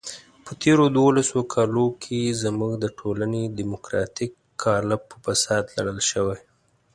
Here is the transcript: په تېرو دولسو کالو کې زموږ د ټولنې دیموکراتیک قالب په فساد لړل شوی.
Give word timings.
په 0.45 0.51
تېرو 0.61 0.85
دولسو 0.99 1.39
کالو 1.53 1.85
کې 2.03 2.37
زموږ 2.43 2.71
د 2.79 2.85
ټولنې 2.99 3.43
دیموکراتیک 3.59 4.31
قالب 4.63 5.01
په 5.11 5.15
فساد 5.25 5.63
لړل 5.77 5.99
شوی. 6.11 6.39